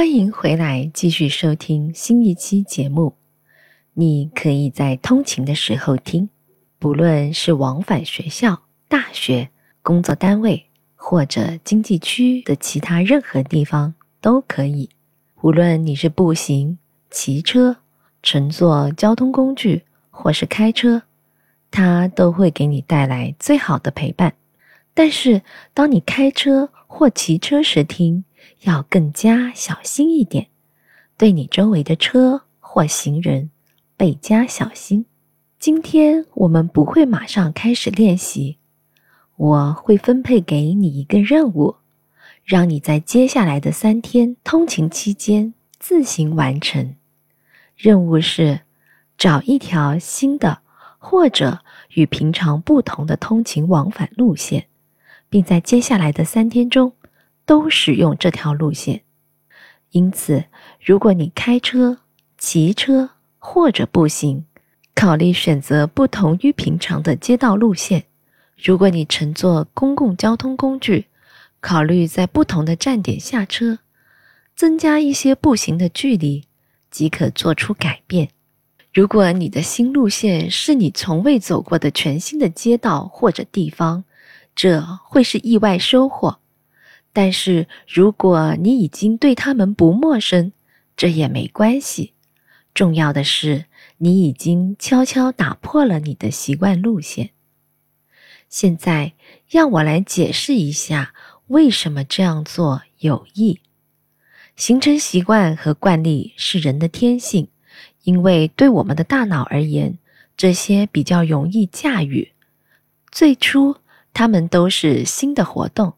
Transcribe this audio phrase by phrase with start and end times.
[0.00, 3.16] 欢迎回来，继续收听新一期节目。
[3.92, 6.30] 你可以在通勤的时候听，
[6.78, 9.50] 不论是往返学校、大学、
[9.82, 10.64] 工作单位
[10.96, 13.92] 或者经济区的其他任何地方
[14.22, 14.88] 都可以。
[15.42, 16.78] 无论你是步行、
[17.10, 17.76] 骑车、
[18.22, 21.02] 乘坐交通工具或是开车，
[21.70, 24.32] 它都会给你带来最好的陪伴。
[24.94, 25.42] 但是，
[25.72, 28.24] 当你开车或骑车时听，
[28.62, 30.48] 要更加小心一点，
[31.16, 33.50] 对你周围的车或行人
[33.96, 35.06] 倍加小心。
[35.58, 38.58] 今天我们不会马上开始练习，
[39.36, 41.76] 我会分配给你一个任务，
[42.44, 46.96] 让你在接下来的三天通勤期间自行完成。
[47.76, 48.60] 任务是
[49.16, 50.60] 找一条新的
[50.98, 51.60] 或者
[51.94, 54.66] 与平常不同的通勤往返路线，
[55.30, 56.92] 并在接下来的三天中。
[57.46, 59.02] 都使用这条路线，
[59.90, 60.44] 因此，
[60.78, 61.98] 如果你开车、
[62.38, 64.44] 骑车或者步行，
[64.94, 68.02] 考虑选择不同于平常的街道路线；
[68.56, 71.06] 如果你乘坐公共交通工具，
[71.60, 73.80] 考虑在不同的站点下车，
[74.54, 76.44] 增加一些步行的距离，
[76.88, 78.28] 即可做出改变。
[78.94, 84.04] 如果你的新路线是你从未走过的全新的街道或者地方，
[84.62, 86.38] 这会是意外收获。
[87.14, 90.52] 但是，如果你已经对他们不陌生，
[90.98, 92.12] 这也没关系。
[92.74, 93.64] 重要的是，
[93.96, 97.30] 你已经悄悄打破了你的习惯路线。
[98.50, 99.14] 现在，
[99.48, 101.14] 让我来解释一下
[101.46, 103.60] 为什么这样做有益。
[104.56, 107.48] 形成习惯和惯例是人的天性，
[108.02, 109.96] 因为对我们的大脑而言，
[110.36, 112.32] 这些比较容易驾驭。
[113.10, 113.76] 最初，
[114.12, 115.94] 它们都是新的活动。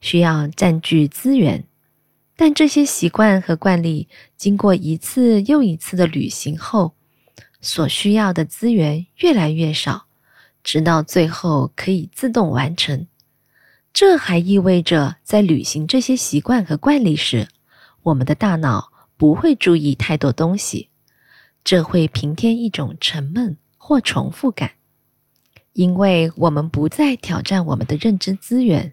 [0.00, 1.64] 需要占据资源，
[2.34, 6.94] 但这些习惯和惯例经过一次又一次的旅行后，
[7.60, 10.06] 所需要的资源越来越少，
[10.64, 13.06] 直到最后可以自动完成。
[13.92, 17.48] 这还意味着，在履行这些习惯和惯例时，
[18.02, 20.88] 我们的大脑不会注意太多东西，
[21.62, 24.70] 这会平添一种沉闷或重复感，
[25.72, 28.92] 因为我们不再挑战我们的认知资源。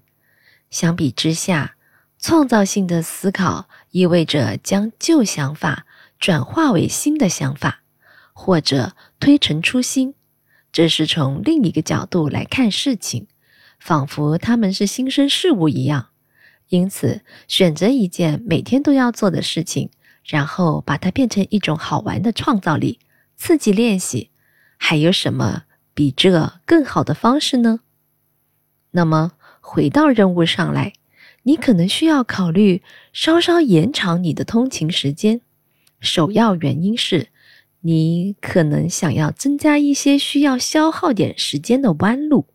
[0.70, 1.76] 相比之下，
[2.20, 5.86] 创造性的思考意味着将旧想法
[6.20, 7.82] 转化为新的想法，
[8.34, 10.14] 或者推陈出新。
[10.72, 13.28] 这是从另一个角度来看事情，
[13.80, 16.10] 仿佛他们是新生事物一样。
[16.70, 19.90] 因此，选择一件每天都要做的事情，
[20.24, 23.00] 然后把它变成一种好玩的创造力，
[23.38, 24.32] 刺激练习，
[24.78, 25.64] 还有什么
[25.98, 27.80] 比这更好的方式呢？
[28.92, 29.32] 那么。
[29.60, 30.94] 回到任务上来，
[31.44, 32.82] 你可能需要考虑
[33.12, 35.42] 稍稍延长你的通勤时间。
[36.00, 37.28] 首要原因是，
[37.82, 42.46] 你可能想要增加一些需要消耗点时间的弯路。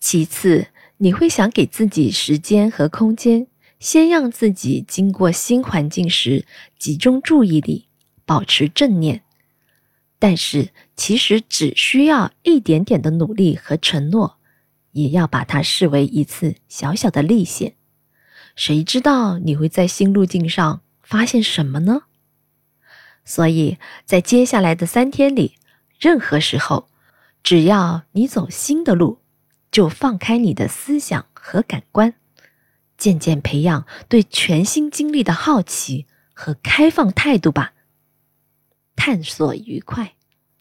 [0.00, 3.46] 其次，你会想给自己时间和空间，
[3.78, 6.44] 先让自己经过新环境时
[6.76, 7.86] 集中注意力，
[8.24, 9.22] 保持正念。
[10.18, 14.38] 但是，其实只需要一点点的努力和承诺。
[14.92, 17.74] 也要把它视为一次小小的历险，
[18.54, 22.04] 谁知道你会在新路径上发现什么呢？
[23.22, 23.76] 所以
[24.06, 25.56] 在接下来的三天里，
[26.00, 26.88] 任何时候，
[27.42, 29.18] 只要你走新的路，
[29.70, 32.14] 就放开你的思想和感官，
[32.96, 37.74] 渐渐培养对全新经历的好奇和开放态度吧。
[38.96, 40.15] 探索愉快。